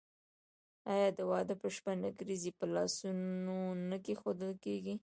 [0.93, 3.57] آیا د واده په شپه نکریزې په لاسونو
[3.89, 4.95] نه کیښودل کیږي؟